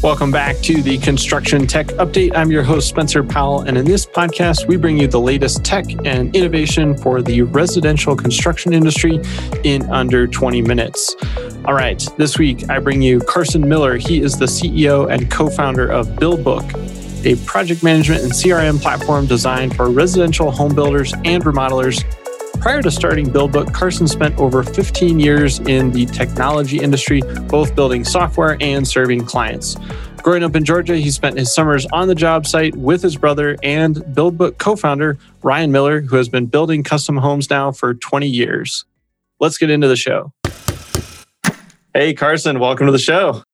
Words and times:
Welcome 0.00 0.30
back 0.30 0.56
to 0.58 0.80
the 0.80 0.96
Construction 0.98 1.66
Tech 1.66 1.88
Update. 1.88 2.30
I'm 2.36 2.52
your 2.52 2.62
host, 2.62 2.88
Spencer 2.88 3.24
Powell, 3.24 3.62
and 3.62 3.76
in 3.76 3.84
this 3.84 4.06
podcast, 4.06 4.68
we 4.68 4.76
bring 4.76 4.96
you 4.96 5.08
the 5.08 5.18
latest 5.18 5.64
tech 5.64 5.86
and 6.06 6.34
innovation 6.36 6.96
for 6.96 7.20
the 7.20 7.42
residential 7.42 8.14
construction 8.14 8.72
industry 8.72 9.18
in 9.64 9.82
under 9.90 10.28
20 10.28 10.62
minutes. 10.62 11.16
All 11.64 11.74
right, 11.74 12.00
this 12.16 12.38
week 12.38 12.70
I 12.70 12.78
bring 12.78 13.02
you 13.02 13.18
Carson 13.18 13.68
Miller. 13.68 13.96
He 13.96 14.20
is 14.20 14.38
the 14.38 14.46
CEO 14.46 15.10
and 15.10 15.28
co 15.32 15.50
founder 15.50 15.90
of 15.90 16.06
BuildBook, 16.10 17.26
a 17.26 17.34
project 17.44 17.82
management 17.82 18.22
and 18.22 18.30
CRM 18.30 18.80
platform 18.80 19.26
designed 19.26 19.74
for 19.74 19.90
residential 19.90 20.52
home 20.52 20.76
builders 20.76 21.12
and 21.24 21.42
remodelers 21.42 22.04
Prior 22.60 22.82
to 22.82 22.90
starting 22.90 23.26
BuildBook, 23.26 23.72
Carson 23.72 24.08
spent 24.08 24.36
over 24.36 24.64
15 24.64 25.20
years 25.20 25.60
in 25.60 25.92
the 25.92 26.06
technology 26.06 26.78
industry, 26.80 27.22
both 27.48 27.74
building 27.76 28.04
software 28.04 28.56
and 28.60 28.86
serving 28.86 29.24
clients. 29.26 29.76
Growing 30.22 30.42
up 30.42 30.56
in 30.56 30.64
Georgia, 30.64 30.96
he 30.96 31.10
spent 31.12 31.38
his 31.38 31.54
summers 31.54 31.86
on 31.92 32.08
the 32.08 32.16
job 32.16 32.46
site 32.46 32.74
with 32.74 33.00
his 33.00 33.16
brother 33.16 33.56
and 33.62 33.96
BuildBook 33.96 34.58
co 34.58 34.74
founder, 34.74 35.16
Ryan 35.42 35.70
Miller, 35.70 36.00
who 36.00 36.16
has 36.16 36.28
been 36.28 36.46
building 36.46 36.82
custom 36.82 37.16
homes 37.16 37.48
now 37.48 37.70
for 37.70 37.94
20 37.94 38.26
years. 38.26 38.84
Let's 39.38 39.56
get 39.56 39.70
into 39.70 39.86
the 39.86 39.96
show. 39.96 40.32
Hey, 41.94 42.12
Carson, 42.12 42.58
welcome 42.58 42.86
to 42.86 42.92
the 42.92 42.98
show. 42.98 43.44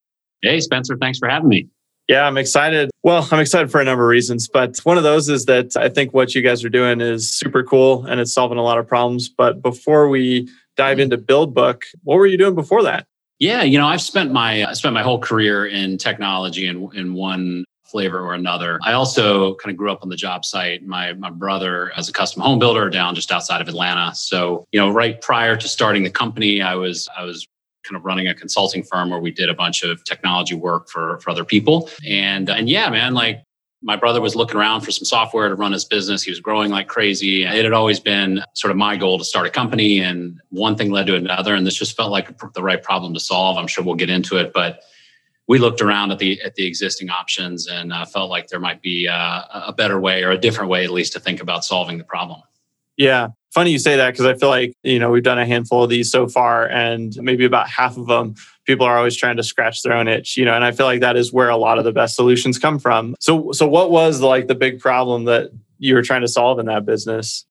Hey, 0.43 0.61
Spencer, 0.61 0.97
thanks 0.97 1.19
for 1.19 1.29
having 1.29 1.49
me. 1.51 1.69
Yeah, 2.09 2.27
I'm 2.27 2.37
excited. 2.37 2.91
Well, 3.03 3.27
I'm 3.31 3.41
excited 3.41 3.71
for 3.71 3.81
a 3.81 3.85
number 3.85 4.05
of 4.05 4.11
reasons, 4.11 4.47
but 4.47 4.79
one 4.85 4.99
of 4.99 5.05
those 5.05 5.29
is 5.29 5.47
that 5.47 5.77
I 5.77 5.89
think 5.89 6.13
what 6.13 6.35
you 6.35 6.43
guys 6.43 6.63
are 6.63 6.69
doing 6.69 7.01
is 7.01 7.33
super 7.33 7.63
cool 7.63 8.05
and 8.05 8.21
it's 8.21 8.33
solving 8.33 8.59
a 8.59 8.63
lot 8.63 8.79
of 8.79 8.87
problems. 8.87 9.29
But 9.29 9.63
before 9.63 10.09
we 10.09 10.49
dive 10.77 10.99
into 10.99 11.17
Build 11.17 11.55
BuildBook, 11.55 11.83
what 12.03 12.17
were 12.17 12.27
you 12.27 12.37
doing 12.37 12.55
before 12.55 12.83
that? 12.83 13.07
Yeah, 13.39 13.63
you 13.63 13.79
know, 13.79 13.87
I've 13.87 14.03
spent 14.03 14.33
my 14.33 14.65
I 14.65 14.73
spent 14.75 14.95
my 14.95 15.03
whole 15.03 15.19
career 15.19 15.67
in 15.67 15.99
technology 15.99 16.67
in 16.67 16.89
in 16.95 17.15
one 17.15 17.65
flavor 17.85 18.21
or 18.21 18.35
another. 18.35 18.79
I 18.83 18.93
also 18.93 19.55
kind 19.57 19.71
of 19.71 19.77
grew 19.77 19.91
up 19.91 20.03
on 20.03 20.09
the 20.09 20.17
job 20.17 20.45
site. 20.45 20.85
My 20.85 21.15
my 21.15 21.31
brother 21.31 21.93
as 21.97 22.09
a 22.09 22.13
custom 22.13 22.43
home 22.43 22.59
builder 22.59 22.91
down 22.91 23.15
just 23.15 23.33
outside 23.33 23.61
of 23.61 23.69
Atlanta. 23.69 24.15
So, 24.15 24.67
you 24.73 24.81
know, 24.81 24.91
right 24.91 25.21
prior 25.21 25.57
to 25.57 25.69
starting 25.69 26.05
the 26.05 26.11
company, 26.11 26.61
I 26.61 26.75
was 26.75 27.09
I 27.17 27.25
was 27.25 27.47
kind 27.85 27.97
of 27.97 28.05
running 28.05 28.29
a 28.29 28.35
consulting 28.35 28.83
firm 28.83 29.11
where 29.11 29.21
we 29.21 29.31
did 29.31 29.49
a 29.49 29.55
bunch 29.55 29.83
of 29.83 30.03
technology 30.05 30.55
work 30.55 30.89
for, 30.89 31.19
for 31.21 31.31
other 31.31 31.45
people. 31.45 31.89
And, 32.07 32.49
and 32.51 32.69
yeah, 32.69 32.89
man, 32.91 33.15
like 33.15 33.45
my 33.85 33.97
brother 33.97 34.21
was 34.21 34.35
looking 34.35 34.57
around 34.57 34.81
for 34.81 34.91
some 34.91 35.05
software 35.05 35.49
to 35.49 35.55
run 35.55 35.73
his 35.73 35.85
business. 35.85 36.23
He 36.23 36.31
was 36.31 36.41
growing 36.41 36.71
like 36.71 36.89
crazy. 36.89 37.45
It 37.45 37.65
had 37.65 37.75
always 37.75 38.01
been 38.01 38.43
sort 38.55 38.71
of 38.71 38.79
my 38.79 38.97
goal 38.97 39.19
to 39.19 39.25
start 39.25 39.47
a 39.47 39.51
company, 39.51 40.01
and 40.01 40.41
one 40.49 40.75
thing 40.75 40.91
led 40.91 41.07
to 41.09 41.17
another. 41.17 41.55
And 41.55 41.67
this 41.67 41.75
just 41.75 41.95
felt 41.95 42.11
like 42.11 42.31
the 42.55 42.63
right 42.63 42.83
problem 42.83 43.13
to 43.13 43.21
solve. 43.21 43.59
I'm 43.59 43.67
sure 43.67 43.85
we'll 43.85 43.95
get 43.95 44.09
into 44.09 44.39
it, 44.39 44.55
but 44.55 44.81
we 45.47 45.59
looked 45.59 45.83
around 45.83 46.11
at 46.13 46.19
the 46.19 46.41
at 46.41 46.55
the 46.55 46.67
existing 46.67 47.11
options 47.11 47.69
and 47.69 47.93
uh, 47.93 48.07
felt 48.07 48.31
like 48.31 48.49
there 48.49 48.59
might 48.59 48.81
be 48.81 49.07
uh, 49.07 49.43
a 49.53 49.75
better 49.77 50.01
way 50.01 50.23
or 50.23 50.31
a 50.31 50.39
different 50.39 50.71
way, 50.71 50.85
at 50.85 50.91
least, 50.91 51.13
to 51.13 51.21
think 51.21 51.43
about 51.43 51.63
solving 51.63 51.99
the 51.99 52.05
problem. 52.05 52.41
Yeah, 52.97 53.29
funny 53.55 53.71
you 53.71 53.79
say 53.79 53.97
that 53.97 54.13
because 54.13 54.27
I 54.27 54.35
feel 54.35 54.49
like, 54.49 54.75
you 54.83 54.99
know, 54.99 55.11
we've 55.11 55.23
done 55.23 55.39
a 55.39 55.47
handful 55.47 55.85
of 55.85 55.91
these 55.91 56.11
so 56.11 56.27
far 56.27 56.69
and 56.69 57.17
maybe 57.21 57.45
about 57.45 57.69
half 57.69 57.97
of 57.97 58.07
them 58.07 58.35
people 58.67 58.87
are 58.87 58.97
always 58.97 59.17
trying 59.17 59.37
to 59.37 59.43
scratch 59.43 59.83
their 59.83 59.93
own 59.93 60.09
itch, 60.09 60.37
you 60.37 60.45
know, 60.45 60.55
and 60.55 60.65
I 60.65 60.73
feel 60.73 60.87
like 60.87 61.01
that 61.01 61.17
is 61.17 61.33
where 61.33 61.49
a 61.49 61.57
lot 61.57 61.79
of 61.79 61.85
the 61.85 61.93
best 61.93 62.17
solutions 62.17 62.59
come 62.59 62.79
from. 62.79 63.15
So 63.21 63.53
so 63.53 63.67
what 63.67 63.91
was 63.91 64.21
like 64.21 64.49
the 64.49 64.55
big 64.55 64.81
problem 64.81 65.25
that 65.25 65.51
you 65.79 65.95
were 65.95 66.03
trying 66.03 66.23
to 66.23 66.29
solve 66.29 66.59
in 66.59 66.67
that 66.67 66.85
business? 66.85 67.47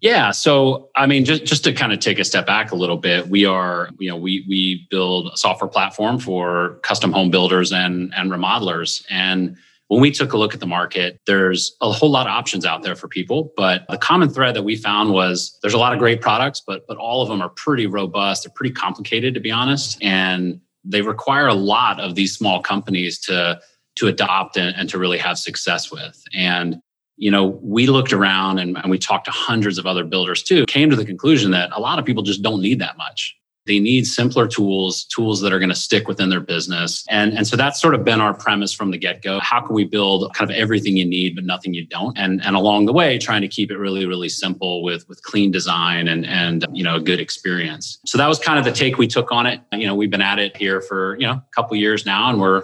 Yeah. 0.00 0.30
So, 0.30 0.90
I 0.94 1.06
mean, 1.06 1.24
just, 1.24 1.44
just 1.44 1.64
to 1.64 1.72
kind 1.72 1.92
of 1.92 1.98
take 1.98 2.20
a 2.20 2.24
step 2.24 2.46
back 2.46 2.70
a 2.70 2.76
little 2.76 2.98
bit, 2.98 3.28
we 3.28 3.44
are, 3.44 3.90
you 3.98 4.08
know, 4.08 4.16
we, 4.16 4.44
we 4.48 4.86
build 4.90 5.32
a 5.34 5.36
software 5.36 5.68
platform 5.68 6.20
for 6.20 6.78
custom 6.84 7.12
home 7.12 7.32
builders 7.32 7.72
and, 7.72 8.12
and 8.16 8.30
remodelers. 8.30 9.04
And 9.10 9.56
when 9.88 10.00
we 10.00 10.10
took 10.10 10.32
a 10.32 10.38
look 10.38 10.54
at 10.54 10.60
the 10.60 10.66
market, 10.66 11.18
there's 11.26 11.74
a 11.80 11.90
whole 11.90 12.10
lot 12.10 12.26
of 12.26 12.30
options 12.30 12.64
out 12.64 12.82
there 12.82 12.94
for 12.94 13.08
people, 13.08 13.52
but 13.56 13.86
the 13.88 13.98
common 13.98 14.28
thread 14.28 14.54
that 14.54 14.62
we 14.62 14.76
found 14.76 15.12
was 15.12 15.58
there's 15.62 15.74
a 15.74 15.78
lot 15.78 15.92
of 15.92 15.98
great 15.98 16.20
products, 16.20 16.62
but 16.64 16.86
but 16.86 16.96
all 16.98 17.22
of 17.22 17.28
them 17.28 17.40
are 17.40 17.48
pretty 17.48 17.86
robust. 17.86 18.44
They're 18.44 18.52
pretty 18.54 18.74
complicated, 18.74 19.34
to 19.34 19.40
be 19.40 19.50
honest, 19.50 19.98
and 20.02 20.60
they 20.84 21.02
require 21.02 21.46
a 21.46 21.54
lot 21.54 22.00
of 22.00 22.14
these 22.14 22.36
small 22.36 22.62
companies 22.62 23.18
to 23.20 23.60
to 23.96 24.06
adopt 24.06 24.56
and, 24.56 24.76
and 24.76 24.88
to 24.90 24.98
really 24.98 25.18
have 25.18 25.38
success 25.38 25.90
with. 25.90 26.22
And 26.34 26.80
you 27.16 27.32
know, 27.32 27.58
we 27.62 27.88
looked 27.88 28.12
around 28.12 28.60
and, 28.60 28.76
and 28.78 28.90
we 28.90 28.96
talked 28.96 29.24
to 29.24 29.32
hundreds 29.32 29.76
of 29.76 29.86
other 29.86 30.04
builders 30.04 30.42
too, 30.42 30.64
came 30.66 30.88
to 30.88 30.96
the 30.96 31.04
conclusion 31.04 31.50
that 31.50 31.70
a 31.72 31.80
lot 31.80 31.98
of 31.98 32.04
people 32.04 32.22
just 32.22 32.42
don't 32.42 32.62
need 32.62 32.78
that 32.78 32.96
much. 32.96 33.36
They 33.68 33.78
need 33.78 34.06
simpler 34.06 34.48
tools, 34.48 35.04
tools 35.04 35.40
that 35.42 35.52
are 35.52 35.58
going 35.58 35.68
to 35.68 35.74
stick 35.74 36.08
within 36.08 36.30
their 36.30 36.40
business. 36.40 37.04
And, 37.08 37.36
and 37.36 37.46
so 37.46 37.54
that's 37.54 37.80
sort 37.80 37.94
of 37.94 38.02
been 38.02 38.20
our 38.20 38.34
premise 38.34 38.72
from 38.72 38.90
the 38.90 38.98
get 38.98 39.22
go. 39.22 39.38
How 39.40 39.60
can 39.60 39.74
we 39.74 39.84
build 39.84 40.32
kind 40.34 40.50
of 40.50 40.56
everything 40.56 40.96
you 40.96 41.04
need, 41.04 41.36
but 41.36 41.44
nothing 41.44 41.74
you 41.74 41.86
don't? 41.86 42.16
And, 42.18 42.42
and 42.42 42.56
along 42.56 42.86
the 42.86 42.92
way, 42.94 43.18
trying 43.18 43.42
to 43.42 43.48
keep 43.48 43.70
it 43.70 43.76
really, 43.76 44.06
really 44.06 44.30
simple 44.30 44.82
with, 44.82 45.06
with 45.08 45.22
clean 45.22 45.50
design 45.50 46.08
and, 46.08 46.24
and, 46.26 46.66
you 46.72 46.82
know, 46.82 46.96
a 46.96 47.00
good 47.00 47.20
experience. 47.20 47.98
So 48.06 48.16
that 48.18 48.26
was 48.26 48.38
kind 48.38 48.58
of 48.58 48.64
the 48.64 48.72
take 48.72 48.96
we 48.96 49.06
took 49.06 49.30
on 49.30 49.46
it. 49.46 49.60
You 49.72 49.86
know, 49.86 49.94
we've 49.94 50.10
been 50.10 50.22
at 50.22 50.38
it 50.38 50.56
here 50.56 50.80
for, 50.80 51.16
you 51.20 51.26
know, 51.26 51.34
a 51.34 51.44
couple 51.54 51.76
years 51.76 52.06
now 52.06 52.30
and 52.30 52.40
we're 52.40 52.62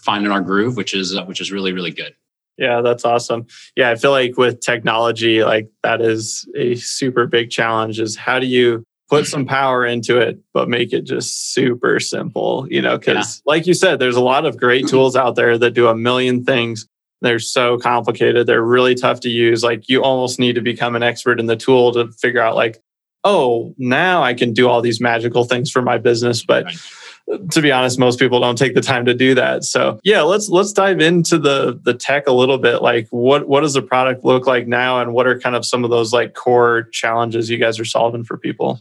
finding 0.00 0.32
our 0.32 0.40
groove, 0.40 0.76
which 0.76 0.92
is, 0.92 1.16
uh, 1.16 1.24
which 1.24 1.40
is 1.40 1.52
really, 1.52 1.72
really 1.72 1.92
good. 1.92 2.14
Yeah, 2.58 2.82
that's 2.82 3.06
awesome. 3.06 3.46
Yeah, 3.74 3.90
I 3.90 3.94
feel 3.94 4.10
like 4.10 4.36
with 4.36 4.60
technology, 4.60 5.42
like 5.42 5.70
that 5.82 6.02
is 6.02 6.46
a 6.54 6.74
super 6.74 7.26
big 7.26 7.48
challenge 7.50 7.98
is 7.98 8.16
how 8.16 8.38
do 8.38 8.46
you 8.46 8.84
put 9.10 9.26
some 9.26 9.44
power 9.44 9.84
into 9.84 10.18
it, 10.18 10.38
but 10.54 10.68
make 10.68 10.92
it 10.92 11.02
just 11.02 11.52
super 11.52 11.98
simple, 11.98 12.66
you 12.70 12.80
know, 12.80 12.96
because 12.96 13.42
yeah. 13.44 13.52
like 13.52 13.66
you 13.66 13.74
said, 13.74 13.98
there's 13.98 14.16
a 14.16 14.20
lot 14.20 14.46
of 14.46 14.56
great 14.56 14.84
mm-hmm. 14.84 14.90
tools 14.90 15.16
out 15.16 15.34
there 15.34 15.58
that 15.58 15.72
do 15.72 15.88
a 15.88 15.96
million 15.96 16.44
things. 16.44 16.86
They're 17.20 17.40
so 17.40 17.76
complicated. 17.76 18.46
They're 18.46 18.62
really 18.62 18.94
tough 18.94 19.20
to 19.20 19.28
use. 19.28 19.64
Like 19.64 19.88
you 19.88 20.02
almost 20.02 20.38
need 20.38 20.54
to 20.54 20.62
become 20.62 20.94
an 20.94 21.02
expert 21.02 21.40
in 21.40 21.46
the 21.46 21.56
tool 21.56 21.92
to 21.92 22.10
figure 22.12 22.40
out 22.40 22.54
like, 22.54 22.80
oh, 23.24 23.74
now 23.76 24.22
I 24.22 24.32
can 24.32 24.54
do 24.54 24.68
all 24.68 24.80
these 24.80 25.00
magical 25.00 25.44
things 25.44 25.70
for 25.70 25.82
my 25.82 25.98
business. 25.98 26.44
But 26.44 26.64
right. 26.64 27.50
to 27.50 27.60
be 27.60 27.72
honest, 27.72 27.98
most 27.98 28.18
people 28.18 28.40
don't 28.40 28.56
take 28.56 28.74
the 28.74 28.80
time 28.80 29.04
to 29.06 29.12
do 29.12 29.34
that. 29.34 29.64
So 29.64 29.98
yeah, 30.04 30.22
let's 30.22 30.48
let's 30.48 30.72
dive 30.72 31.00
into 31.00 31.36
the 31.36 31.78
the 31.82 31.94
tech 31.94 32.28
a 32.28 32.32
little 32.32 32.58
bit. 32.58 32.80
Like 32.80 33.08
what 33.10 33.48
what 33.48 33.62
does 33.62 33.74
the 33.74 33.82
product 33.82 34.24
look 34.24 34.46
like 34.46 34.68
now 34.68 35.02
and 35.02 35.12
what 35.12 35.26
are 35.26 35.38
kind 35.38 35.56
of 35.56 35.66
some 35.66 35.82
of 35.82 35.90
those 35.90 36.12
like 36.12 36.34
core 36.34 36.84
challenges 36.92 37.50
you 37.50 37.58
guys 37.58 37.80
are 37.80 37.84
solving 37.84 38.22
for 38.22 38.38
people? 38.38 38.80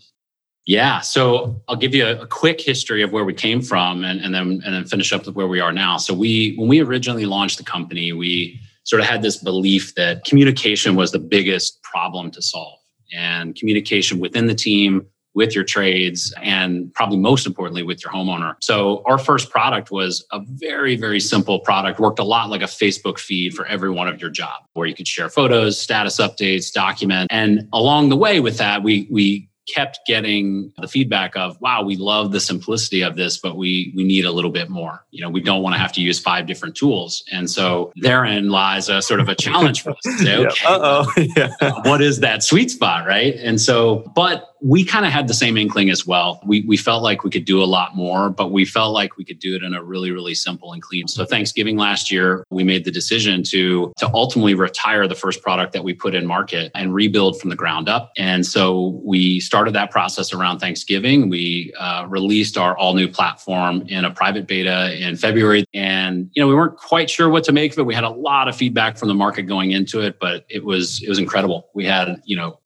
Yeah, 0.70 1.00
so 1.00 1.60
I'll 1.68 1.76
give 1.76 1.96
you 1.96 2.06
a, 2.06 2.22
a, 2.22 2.28
quick 2.28 2.62
history 2.62 3.02
of 3.02 3.12
where 3.12 3.26
we 3.26 3.34
came 3.34 3.60
from, 3.60 4.04
and, 4.04 4.22
and 4.22 4.36
then 4.36 4.62
and 4.64 4.76
then 4.76 4.86
finish 4.86 5.12
up 5.12 5.26
with 5.26 5.34
where 5.34 5.48
we 5.48 5.60
are 5.60 5.72
now. 5.72 5.98
So 5.98 6.14
we, 6.14 6.54
when 6.58 6.68
we 6.68 6.80
originally 6.80 7.26
launched 7.26 7.58
the 7.58 7.64
company, 7.64 8.14
we 8.14 8.62
sort 8.84 9.02
of 9.02 9.08
had 9.08 9.24
this 9.24 9.38
belief 9.38 9.96
that 9.96 10.26
communication 10.26 10.96
was 10.96 11.12
the 11.12 11.18
biggest 11.18 11.82
problem 11.82 12.30
to 12.30 12.42
solve, 12.44 12.78
and 13.12 13.56
communication 13.56 14.20
within 14.20 14.46
the 14.46 14.54
team, 14.54 15.08
with 15.34 15.56
your 15.56 15.64
trades, 15.64 16.32
and 16.40 16.94
probably 16.94 17.18
most 17.18 17.48
importantly 17.48 17.82
with 17.82 18.04
your 18.04 18.14
homeowner. 18.14 18.54
So 18.62 19.02
our 19.08 19.18
first 19.18 19.50
product 19.50 19.90
was 19.90 20.24
a 20.32 20.40
very 20.50 20.96
very 20.96 21.20
simple 21.20 21.62
product. 21.62 22.00
Worked 22.00 22.20
a 22.20 22.24
lot 22.24 22.52
like 22.52 22.62
a 22.62 22.66
Facebook 22.66 23.18
feed 23.18 23.56
for 23.56 23.66
every 23.66 23.90
one 23.90 24.08
of 24.08 24.22
your 24.22 24.30
job, 24.30 24.62
where 24.74 24.86
you 24.86 24.94
could 24.94 25.08
share 25.08 25.30
photos, 25.30 25.82
status 25.82 26.20
updates, 26.20 26.72
document, 26.72 27.28
and 27.32 27.68
along 27.74 28.10
the 28.10 28.18
way 28.18 28.40
with 28.40 28.60
that, 28.60 28.84
we 28.84 29.08
we 29.10 29.50
kept 29.74 30.00
getting 30.06 30.72
the 30.78 30.88
feedback 30.88 31.36
of 31.36 31.60
wow 31.62 31.84
we 31.84 31.96
love 31.96 32.32
the 32.32 32.40
simplicity 32.40 33.02
of 33.02 33.16
this 33.16 33.38
but 33.38 33.56
we 33.56 33.94
we 33.96 34.04
need 34.04 34.26
a 34.26 34.32
little 34.32 34.52
bit 34.52 34.70
more 34.70 35.06
you 35.12 35.22
know 35.22 35.30
we 35.30 35.42
don't 35.42 35.62
want 35.62 35.74
to 35.74 35.80
have 35.80 35.92
to 35.92 36.02
use 36.02 36.20
five 36.20 36.46
different 36.46 36.76
tools 36.76 37.24
and 37.32 37.50
so 37.50 37.92
therein 37.98 38.50
lies 38.50 38.90
a 38.90 39.02
sort 39.02 39.20
of 39.20 39.30
a 39.30 39.36
challenge 39.36 39.82
for 39.82 39.92
us 39.92 39.98
to 40.04 40.18
say 40.18 40.38
okay 40.46 40.66
uh-oh 40.66 41.12
yeah. 41.36 41.52
what 41.84 42.02
is 42.02 42.20
that 42.20 42.44
sweet 42.44 42.72
spot 42.72 43.06
right 43.06 43.36
and 43.36 43.60
so 43.60 44.12
but 44.16 44.50
we 44.62 44.84
kind 44.84 45.06
of 45.06 45.12
had 45.12 45.28
the 45.28 45.34
same 45.34 45.58
inkling 45.58 45.90
as 45.90 46.06
well. 46.06 46.42
We, 46.46 46.62
we 46.68 46.76
felt 46.76 47.02
like 47.02 47.24
we 47.24 47.30
could 47.30 47.46
do 47.46 47.64
a 47.64 47.66
lot 47.66 47.96
more, 47.96 48.30
but 48.30 48.52
we 48.52 48.66
felt 48.66 48.94
like 48.94 49.18
we 49.18 49.24
could 49.24 49.40
do 49.40 49.56
it 49.56 49.64
in 49.64 49.74
a 49.74 49.84
really, 49.84 50.12
really 50.12 50.36
simple 50.36 50.74
and 50.74 50.82
clean. 50.82 51.08
So 51.08 51.26
Thanksgiving 51.26 51.78
last 51.78 52.12
year, 52.12 52.44
we 52.50 52.64
made 52.64 52.84
the 52.84 52.92
decision 52.92 53.44
to, 53.44 53.94
to 53.98 54.10
ultimately 54.14 54.56
retire 54.56 55.08
the 55.08 55.16
first 55.16 55.42
product 55.42 55.74
that 55.74 55.84
we 55.84 55.94
put 55.94 56.14
in 56.14 56.26
market 56.26 56.72
and 56.76 56.94
rebuild 56.94 57.40
from 57.40 57.50
the 57.50 57.56
ground 57.56 57.88
up. 57.88 58.12
And 58.18 58.46
so 58.46 59.02
we 59.04 59.40
started 59.40 59.59
that 59.74 59.92
process 59.92 60.34
around 60.34 60.60
Thanksgiving. 60.60 61.30
We 61.30 61.74
uh, 61.78 62.06
released 62.08 62.58
our 62.58 62.78
all 62.78 62.94
new 62.94 63.08
platform 63.08 63.84
in 63.88 64.06
a 64.06 64.12
private 64.12 64.48
beta 64.48 64.96
in 64.98 65.16
February. 65.16 65.66
And, 65.74 66.30
you 66.34 66.42
know, 66.42 66.48
we 66.48 66.56
weren't 66.56 66.78
quite 66.78 67.10
sure 67.10 67.30
what 67.30 67.44
to 67.46 67.52
make 67.52 67.74
of 67.74 67.80
it. 67.80 67.86
We 67.86 67.96
had 67.96 68.04
a 68.04 68.10
lot 68.10 68.48
of 68.48 68.56
feedback 68.56 68.98
from 68.98 69.08
the 69.08 69.14
market 69.14 69.44
going 69.44 69.72
into 69.72 70.02
it, 70.02 70.20
but 70.20 70.46
it 70.50 70.64
was, 70.64 71.02
it 71.04 71.10
was 71.10 71.20
incredible. 71.20 71.70
We 71.74 71.86
had, 71.86 72.22
you 72.26 72.38
know, 72.38 72.60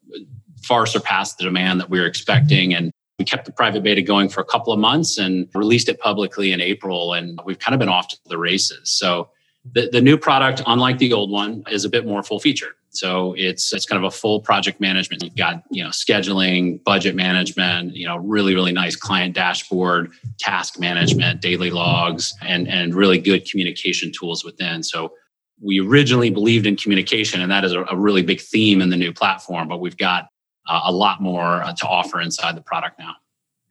far 0.64 0.86
surpassed 0.86 1.38
the 1.38 1.44
demand 1.44 1.80
that 1.80 1.90
we 1.90 2.00
were 2.00 2.06
expecting. 2.06 2.74
And 2.74 2.92
we 3.20 3.26
kept 3.26 3.46
the 3.46 3.52
private 3.52 3.84
beta 3.84 4.02
going 4.02 4.30
for 4.30 4.42
a 4.42 4.46
couple 4.46 4.74
of 4.74 4.80
months 4.80 5.18
and 5.18 5.48
released 5.54 5.90
it 5.90 6.00
publicly 6.00 6.52
in 6.52 6.62
April. 6.62 7.14
And 7.14 7.40
we've 7.46 7.60
kind 7.60 7.74
of 7.76 7.80
been 7.80 7.90
off 7.90 8.08
to 8.10 8.18
the 8.26 8.38
races. 8.38 8.90
So 8.90 9.30
the, 9.72 9.90
the 9.92 10.02
new 10.02 10.18
product, 10.18 10.62
unlike 10.66 10.98
the 10.98 11.14
old 11.14 11.32
one, 11.32 11.64
is 11.70 11.86
a 11.86 11.90
bit 11.90 12.06
more 12.06 12.24
full 12.24 12.40
featured. 12.40 12.74
So 12.94 13.34
it's 13.38 13.74
it's 13.74 13.86
kind 13.86 14.04
of 14.04 14.08
a 14.08 14.16
full 14.16 14.40
project 14.40 14.80
management. 14.80 15.24
You've 15.24 15.36
got 15.36 15.64
you 15.72 15.84
know 15.84 15.90
scheduling, 15.90 16.84
budget 16.84 17.16
management, 17.16 17.96
you 17.96 18.08
know 18.08 18.18
really 18.18 18.54
really 18.54 18.72
nice 18.72 18.96
client 18.96 19.34
dashboard, 19.34 20.12
task 20.40 20.80
management, 20.80 21.42
daily 21.42 21.72
logs, 21.72 22.34
and 22.42 22.68
and 22.68 22.94
really 22.94 23.20
good 23.20 23.50
communication 23.50 24.12
tools 24.12 24.46
within. 24.46 24.84
So 24.84 25.14
we 25.62 25.80
originally 25.80 26.30
believed 26.30 26.66
in 26.66 26.76
communication, 26.76 27.42
and 27.42 27.52
that 27.52 27.64
is 27.64 27.74
a, 27.74 27.84
a 27.90 27.96
really 27.96 28.22
big 28.22 28.42
theme 28.42 28.82
in 28.82 28.90
the 28.90 28.98
new 28.98 29.14
platform. 29.14 29.68
But 29.68 29.80
we've 29.80 29.98
got 29.98 30.28
uh, 30.68 30.82
a 30.86 30.92
lot 30.92 31.22
more 31.22 31.64
uh, 31.64 31.74
to 31.74 31.88
offer 31.88 32.22
inside 32.22 32.56
the 32.56 32.62
product 32.62 33.00
now. 33.00 33.16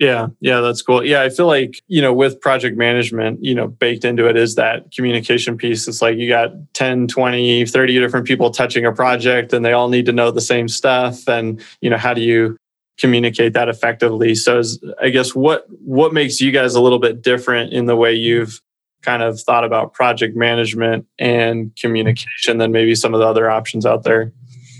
Yeah, 0.02 0.26
yeah, 0.40 0.58
that's 0.58 0.82
cool. 0.82 1.06
Yeah, 1.06 1.22
I 1.22 1.28
feel 1.28 1.46
like, 1.46 1.80
you 1.86 2.02
know, 2.02 2.12
with 2.12 2.40
project 2.40 2.76
management, 2.76 3.44
you 3.44 3.54
know, 3.54 3.68
baked 3.68 4.04
into 4.04 4.26
it 4.26 4.36
is 4.36 4.56
that 4.56 4.90
communication 4.90 5.56
piece. 5.56 5.86
It's 5.86 6.02
like 6.02 6.16
you 6.16 6.28
got 6.28 6.50
10, 6.74 7.06
20, 7.06 7.66
30 7.66 8.00
different 8.00 8.26
people 8.26 8.50
touching 8.50 8.84
a 8.84 8.90
project 8.90 9.52
and 9.52 9.64
they 9.64 9.72
all 9.72 9.88
need 9.88 10.06
to 10.06 10.12
know 10.12 10.32
the 10.32 10.40
same 10.40 10.66
stuff. 10.66 11.28
And, 11.28 11.62
you 11.80 11.88
know, 11.88 11.98
how 11.98 12.14
do 12.14 12.20
you 12.20 12.56
communicate 12.98 13.52
that 13.52 13.68
effectively? 13.68 14.34
So 14.34 14.60
I 15.00 15.10
guess 15.10 15.36
what 15.36 15.66
what 15.84 16.12
makes 16.12 16.40
you 16.40 16.50
guys 16.50 16.74
a 16.74 16.80
little 16.80 16.98
bit 16.98 17.22
different 17.22 17.72
in 17.72 17.86
the 17.86 17.94
way 17.94 18.12
you've 18.12 18.60
kind 19.02 19.22
of 19.22 19.40
thought 19.40 19.62
about 19.62 19.94
project 19.94 20.36
management 20.36 21.06
and 21.20 21.70
communication 21.80 22.58
than 22.58 22.72
maybe 22.72 22.96
some 22.96 23.14
of 23.14 23.20
the 23.20 23.26
other 23.28 23.48
options 23.48 23.86
out 23.86 24.02
there? 24.02 24.32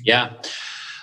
Yeah. 0.02 0.32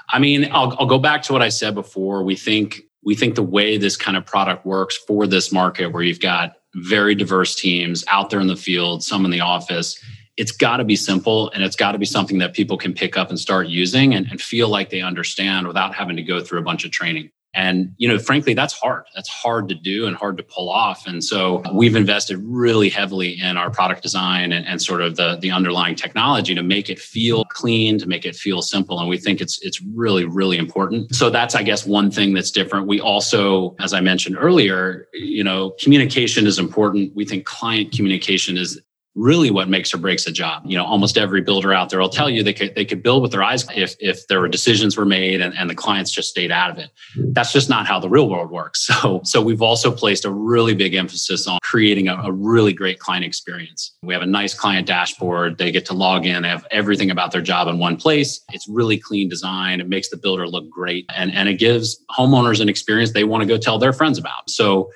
I 0.10 0.20
mean, 0.20 0.50
I'll, 0.52 0.76
I'll 0.78 0.88
go 0.88 1.00
back 1.00 1.22
to 1.24 1.32
what 1.32 1.42
I 1.42 1.48
said 1.48 1.74
before. 1.74 2.22
We 2.22 2.36
think 2.36 2.82
we 3.10 3.16
think 3.16 3.34
the 3.34 3.42
way 3.42 3.76
this 3.76 3.98
kind 3.98 4.16
of 4.16 4.24
product 4.24 4.68
works 4.68 4.96
for 4.96 5.26
this 5.26 5.52
market 5.52 5.88
where 5.88 6.04
you've 6.04 6.20
got 6.20 6.58
very 6.76 7.16
diverse 7.16 7.56
teams 7.56 8.06
out 8.08 8.30
there 8.30 8.40
in 8.40 8.46
the 8.46 8.56
field, 8.56 9.04
some 9.04 9.26
in 9.26 9.32
the 9.32 9.42
office, 9.42 10.00
it's 10.38 10.52
got 10.52 10.78
to 10.78 10.84
be 10.84 10.96
simple 10.96 11.50
and 11.50 11.64
it's 11.64 11.76
got 11.76 11.94
to 11.94 11.98
be 11.98 12.06
something 12.06 12.38
that 12.38 12.54
people 12.54 12.78
can 12.78 12.94
pick 12.94 13.18
up 13.18 13.30
and 13.30 13.40
start 13.40 13.68
using 13.68 14.14
and, 14.14 14.28
and, 14.28 14.40
feel 14.40 14.70
like 14.70 14.92
they 14.92 15.02
understand 15.02 15.68
without 15.68 15.96
having 15.96 16.18
to 16.18 16.22
go 16.22 16.40
through 16.40 16.60
a 16.60 16.62
bunch 16.62 16.86
of 16.86 16.92
training. 16.92 17.32
And, 17.54 17.96
you 17.98 18.08
know, 18.08 18.20
frankly, 18.20 18.54
that's 18.54 18.74
hard. 18.74 19.06
That's 19.16 19.28
hard 19.28 19.70
to 19.70 19.76
do 19.76 20.06
and 20.06 20.16
hard 20.16 20.38
to 20.38 20.44
pull 20.44 20.70
off. 20.70 21.08
And 21.08 21.24
so 21.24 21.64
we've 21.74 21.96
invested 21.96 22.38
really 22.44 22.90
heavily 22.90 23.42
in 23.42 23.58
our 23.58 23.72
product 23.72 24.04
design 24.04 24.52
and, 24.52 24.68
and 24.68 24.80
sort 24.80 25.02
of 25.02 25.16
the, 25.16 25.38
the 25.42 25.50
underlying 25.50 25.96
technology 25.96 26.54
to 26.54 26.62
make 26.62 26.92
it 26.92 27.00
feel 27.00 27.46
clean, 27.46 27.98
to 28.00 28.08
make 28.08 28.24
it 28.24 28.36
feel 28.36 28.62
simple. 28.62 29.00
And 29.00 29.10
we 29.10 29.18
think 29.18 29.42
it's, 29.42 29.60
it's 29.64 29.82
really, 29.82 30.26
really 30.26 30.58
important. 30.58 31.16
So 31.16 31.32
that's, 31.32 31.56
I 31.56 31.64
guess, 31.64 31.88
one 31.88 32.12
thing 32.12 32.36
that's 32.36 32.52
different. 32.52 32.88
We 32.88 33.02
also, 33.02 33.76
as 33.80 33.94
I 33.94 34.02
mentioned 34.02 34.38
earlier, 34.40 35.08
you 35.14 35.44
know, 35.44 35.72
communication 35.82 36.46
is 36.46 36.60
important. 36.60 37.16
We 37.16 37.26
think 37.26 37.46
client 37.46 37.94
communication 37.94 38.58
is 38.58 38.80
really 39.16 39.52
what 39.52 39.68
makes 39.68 39.94
or 39.94 39.98
breaks 39.98 40.26
a 40.28 40.32
job. 40.32 40.64
You 40.66 40.78
know, 40.78 40.86
almost 40.86 41.18
every 41.18 41.42
builder 41.42 41.74
out 41.74 41.90
there 41.90 42.00
will 42.00 42.10
tell 42.10 42.30
you 42.30 42.44
they 42.44 42.54
could 42.54 42.76
they 42.76 42.86
could 42.86 43.04
build 43.04 43.22
with 43.22 43.32
their 43.32 43.44
eyes 43.44 43.66
if 43.76 43.96
if 44.00 44.28
there 44.28 44.40
were 44.40 44.48
decisions 44.48 44.98
were 44.98 45.06
made 45.06 45.42
and, 45.42 45.56
and 45.58 45.70
the 45.70 45.76
clients 45.76 46.12
just 46.12 46.30
stayed 46.30 46.52
out 46.52 46.70
of 46.70 46.78
it. 46.78 46.90
That's 47.34 47.52
just 47.52 47.70
not 47.70 47.88
how 47.88 48.00
the 48.00 48.10
real 48.10 48.30
world 48.30 48.52
works. 48.52 48.90
So 49.00 49.22
so 49.24 49.42
we've 49.42 49.62
also 49.62 49.92
placed 49.92 50.26
a 50.26 50.32
really 50.32 50.76
big 50.76 50.94
emphasis 50.94 51.48
on 51.48 51.60
creating 51.64 52.10
a, 52.10 52.16
a 52.16 52.32
really 52.32 52.74
great 52.74 53.00
client 53.00 53.24
experience. 53.24 53.96
We 54.04 54.14
have 54.14 54.24
a 54.24 54.26
nice 54.26 54.54
client 54.54 54.88
dashboard. 54.88 55.58
They 55.58 55.72
get 55.72 55.86
to 55.86 55.94
log 55.94 56.26
in, 56.26 56.42
they 56.44 56.50
have 56.50 56.66
everything 56.70 57.12
about 57.12 57.32
their 57.32 57.42
job 57.42 57.68
in 57.68 57.80
one 57.80 57.96
place. 57.96 58.42
It's 58.52 58.68
really 58.68 58.98
clean 58.98 59.30
design. 59.30 59.80
It 59.80 59.88
makes 59.88 60.10
the 60.10 60.18
builder 60.18 60.48
look 60.48 60.70
great. 60.70 61.06
And, 61.16 61.34
and 61.34 61.48
it 61.48 61.60
gives 61.60 62.04
homeowners 62.18 62.60
an 62.60 62.68
experience 62.68 63.14
they 63.14 63.24
want 63.24 63.42
to 63.42 63.48
go 63.48 63.58
tell 63.58 63.80
their 63.80 63.94
friends 63.94 64.18
about. 64.18 64.50
So 64.50 64.92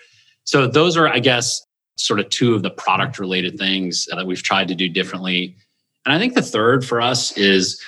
so 0.46 0.68
those 0.68 0.98
are, 0.98 1.08
I 1.08 1.20
guess, 1.20 1.66
sort 1.96 2.20
of 2.20 2.30
two 2.30 2.56
of 2.56 2.64
the 2.64 2.72
product 2.72 3.20
related 3.20 3.58
things 3.58 4.08
that 4.12 4.26
we've 4.26 4.44
tried 4.44 4.68
to 4.68 4.76
do 4.76 4.90
differently. 4.90 5.56
And 6.06 6.14
I 6.14 6.20
think 6.20 6.34
the 6.34 6.42
third 6.42 6.86
for 6.86 7.00
us 7.00 7.32
is, 7.38 7.82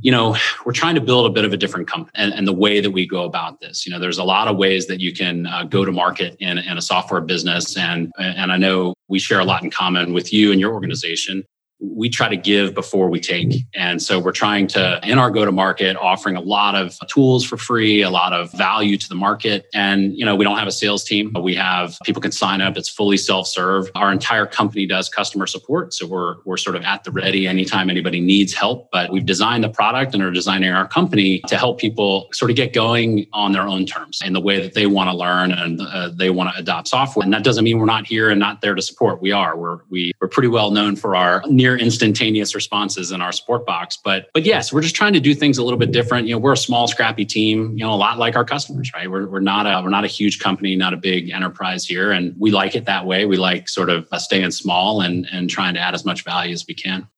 you 0.00 0.10
know, 0.10 0.36
we're 0.66 0.72
trying 0.72 0.96
to 0.96 1.00
build 1.00 1.26
a 1.26 1.30
bit 1.30 1.44
of 1.44 1.52
a 1.52 1.56
different 1.56 1.88
company 1.88 2.12
and, 2.14 2.32
and 2.34 2.46
the 2.46 2.52
way 2.52 2.80
that 2.80 2.90
we 2.90 3.06
go 3.06 3.24
about 3.24 3.60
this. 3.60 3.86
You 3.86 3.92
know, 3.92 3.98
there's 3.98 4.18
a 4.18 4.24
lot 4.24 4.48
of 4.48 4.56
ways 4.56 4.86
that 4.88 5.00
you 5.00 5.14
can 5.14 5.46
uh, 5.46 5.64
go 5.64 5.84
to 5.84 5.92
market 5.92 6.36
in, 6.40 6.58
in 6.58 6.76
a 6.76 6.82
software 6.82 7.22
business. 7.22 7.76
And, 7.76 8.12
and 8.18 8.52
I 8.52 8.58
know 8.58 8.94
we 9.08 9.18
share 9.18 9.40
a 9.40 9.44
lot 9.44 9.62
in 9.62 9.70
common 9.70 10.12
with 10.12 10.32
you 10.32 10.52
and 10.52 10.60
your 10.60 10.74
organization 10.74 11.44
we 11.92 12.08
try 12.08 12.28
to 12.28 12.36
give 12.36 12.74
before 12.74 13.08
we 13.08 13.20
take. 13.20 13.64
And 13.74 14.02
so 14.02 14.18
we're 14.18 14.32
trying 14.32 14.66
to, 14.68 15.00
in 15.04 15.18
our 15.18 15.30
go 15.30 15.44
to 15.44 15.52
market, 15.52 15.96
offering 15.96 16.36
a 16.36 16.40
lot 16.40 16.74
of 16.74 16.98
tools 17.08 17.44
for 17.44 17.56
free, 17.56 18.02
a 18.02 18.10
lot 18.10 18.32
of 18.32 18.52
value 18.52 18.96
to 18.96 19.08
the 19.08 19.14
market. 19.14 19.66
And, 19.74 20.16
you 20.16 20.24
know, 20.24 20.34
we 20.36 20.44
don't 20.44 20.58
have 20.58 20.68
a 20.68 20.72
sales 20.72 21.04
team, 21.04 21.30
but 21.30 21.42
we 21.42 21.54
have 21.54 21.96
people 22.04 22.22
can 22.22 22.32
sign 22.32 22.60
up. 22.60 22.76
It's 22.76 22.88
fully 22.88 23.16
self 23.16 23.46
serve. 23.46 23.90
Our 23.94 24.12
entire 24.12 24.46
company 24.46 24.86
does 24.86 25.08
customer 25.08 25.46
support. 25.46 25.94
So 25.94 26.06
we're, 26.06 26.36
we're 26.44 26.56
sort 26.56 26.76
of 26.76 26.82
at 26.82 27.04
the 27.04 27.10
ready 27.10 27.46
anytime 27.46 27.90
anybody 27.90 28.20
needs 28.20 28.54
help. 28.54 28.90
But 28.90 29.12
we've 29.12 29.26
designed 29.26 29.64
the 29.64 29.68
product 29.68 30.14
and 30.14 30.22
are 30.22 30.30
designing 30.30 30.70
our 30.70 30.88
company 30.88 31.40
to 31.48 31.56
help 31.56 31.78
people 31.78 32.28
sort 32.32 32.50
of 32.50 32.56
get 32.56 32.72
going 32.72 33.26
on 33.32 33.52
their 33.52 33.62
own 33.62 33.86
terms 33.86 34.20
in 34.24 34.32
the 34.32 34.40
way 34.40 34.60
that 34.60 34.74
they 34.74 34.86
want 34.86 35.10
to 35.10 35.16
learn 35.16 35.52
and 35.52 35.80
uh, 35.80 36.10
they 36.10 36.30
want 36.30 36.52
to 36.52 36.58
adopt 36.58 36.88
software. 36.88 37.24
And 37.24 37.32
that 37.32 37.44
doesn't 37.44 37.64
mean 37.64 37.78
we're 37.78 37.86
not 37.86 38.06
here 38.06 38.30
and 38.30 38.40
not 38.40 38.60
there 38.60 38.74
to 38.74 38.82
support. 38.82 39.20
We 39.20 39.32
are. 39.32 39.56
We're, 39.56 39.78
we, 39.90 40.12
we're 40.20 40.28
pretty 40.28 40.48
well 40.48 40.70
known 40.70 40.96
for 40.96 41.16
our 41.16 41.42
near 41.48 41.73
instantaneous 41.76 42.54
responses 42.54 43.12
in 43.12 43.20
our 43.20 43.32
support 43.32 43.66
box. 43.66 43.98
But 44.02 44.28
but 44.34 44.44
yes, 44.44 44.72
we're 44.72 44.82
just 44.82 44.94
trying 44.94 45.12
to 45.14 45.20
do 45.20 45.34
things 45.34 45.58
a 45.58 45.64
little 45.64 45.78
bit 45.78 45.92
different. 45.92 46.26
You 46.26 46.34
know, 46.34 46.38
we're 46.38 46.52
a 46.52 46.56
small, 46.56 46.88
scrappy 46.88 47.24
team. 47.24 47.72
You 47.76 47.84
know, 47.84 47.92
a 47.92 47.96
lot 47.96 48.18
like 48.18 48.36
our 48.36 48.44
customers, 48.44 48.90
right? 48.94 49.10
We're 49.10 49.26
we're 49.26 49.40
not 49.40 49.66
a 49.66 49.82
we're 49.82 49.90
not 49.90 50.04
a 50.04 50.08
huge 50.08 50.38
company, 50.40 50.76
not 50.76 50.92
a 50.92 50.96
big 50.96 51.30
enterprise 51.30 51.86
here, 51.86 52.12
and 52.12 52.34
we 52.38 52.50
like 52.50 52.74
it 52.74 52.84
that 52.86 53.06
way. 53.06 53.24
We 53.24 53.36
like 53.36 53.68
sort 53.68 53.90
of 53.90 54.06
uh, 54.12 54.18
staying 54.18 54.50
small 54.52 55.00
and 55.00 55.26
and 55.32 55.48
trying 55.50 55.74
to 55.74 55.80
add 55.80 55.94
as 55.94 56.04
much 56.04 56.24
value 56.24 56.52
as 56.52 56.66
we 56.66 56.74
can. 56.74 57.08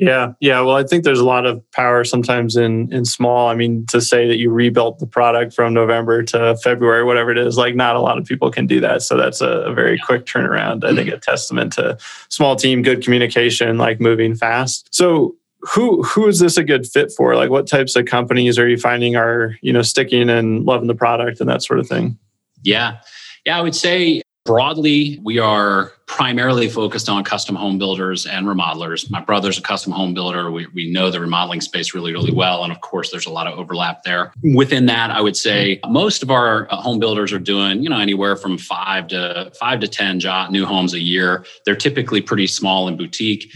Yeah, 0.00 0.32
yeah. 0.40 0.62
Well, 0.62 0.76
I 0.76 0.82
think 0.82 1.04
there's 1.04 1.20
a 1.20 1.26
lot 1.26 1.44
of 1.44 1.62
power 1.72 2.04
sometimes 2.04 2.56
in 2.56 2.90
in 2.90 3.04
small. 3.04 3.48
I 3.48 3.54
mean, 3.54 3.84
to 3.86 4.00
say 4.00 4.26
that 4.28 4.38
you 4.38 4.50
rebuilt 4.50 4.98
the 4.98 5.06
product 5.06 5.52
from 5.52 5.74
November 5.74 6.22
to 6.22 6.56
February, 6.56 7.04
whatever 7.04 7.30
it 7.30 7.36
is, 7.36 7.58
like 7.58 7.74
not 7.74 7.96
a 7.96 8.00
lot 8.00 8.16
of 8.16 8.24
people 8.24 8.50
can 8.50 8.66
do 8.66 8.80
that. 8.80 9.02
So 9.02 9.18
that's 9.18 9.42
a, 9.42 9.48
a 9.48 9.74
very 9.74 9.98
quick 9.98 10.24
turnaround. 10.24 10.84
I 10.84 10.94
think 10.94 11.08
mm-hmm. 11.08 11.18
a 11.18 11.20
testament 11.20 11.74
to 11.74 11.98
small 12.30 12.56
team, 12.56 12.80
good 12.80 13.04
communication, 13.04 13.76
like 13.76 14.00
moving 14.00 14.34
fast. 14.34 14.88
So 14.90 15.36
who 15.60 16.02
who 16.02 16.26
is 16.28 16.38
this 16.38 16.56
a 16.56 16.64
good 16.64 16.86
fit 16.86 17.12
for? 17.14 17.36
Like, 17.36 17.50
what 17.50 17.66
types 17.66 17.94
of 17.94 18.06
companies 18.06 18.58
are 18.58 18.66
you 18.66 18.78
finding 18.78 19.16
are 19.16 19.56
you 19.60 19.70
know 19.70 19.82
sticking 19.82 20.30
and 20.30 20.64
loving 20.64 20.88
the 20.88 20.94
product 20.94 21.40
and 21.40 21.50
that 21.50 21.62
sort 21.62 21.78
of 21.78 21.86
thing? 21.86 22.18
Yeah, 22.62 23.00
yeah. 23.44 23.58
I 23.58 23.60
would 23.60 23.74
say 23.74 24.22
Broadly, 24.46 25.20
we 25.22 25.38
are 25.38 25.92
primarily 26.06 26.68
focused 26.68 27.10
on 27.10 27.22
custom 27.24 27.54
home 27.54 27.76
builders 27.76 28.24
and 28.24 28.46
remodelers. 28.46 29.10
My 29.10 29.20
brother's 29.20 29.58
a 29.58 29.62
custom 29.62 29.92
home 29.92 30.14
builder. 30.14 30.50
We, 30.50 30.66
we 30.74 30.90
know 30.90 31.10
the 31.10 31.20
remodeling 31.20 31.60
space 31.60 31.94
really, 31.94 32.12
really 32.12 32.32
well. 32.32 32.64
And 32.64 32.72
of 32.72 32.80
course, 32.80 33.10
there's 33.10 33.26
a 33.26 33.30
lot 33.30 33.46
of 33.46 33.58
overlap 33.58 34.02
there. 34.02 34.32
Within 34.54 34.86
that, 34.86 35.10
I 35.10 35.20
would 35.20 35.36
say 35.36 35.78
most 35.88 36.22
of 36.22 36.30
our 36.30 36.66
uh, 36.72 36.76
home 36.76 36.98
builders 36.98 37.34
are 37.34 37.38
doing, 37.38 37.82
you 37.82 37.90
know, 37.90 37.98
anywhere 37.98 38.34
from 38.34 38.56
five 38.56 39.08
to 39.08 39.52
five 39.60 39.80
to 39.80 39.88
10 39.88 40.20
job, 40.20 40.50
new 40.50 40.64
homes 40.64 40.94
a 40.94 41.00
year. 41.00 41.44
They're 41.66 41.76
typically 41.76 42.22
pretty 42.22 42.46
small 42.46 42.88
and 42.88 42.96
boutique. 42.96 43.54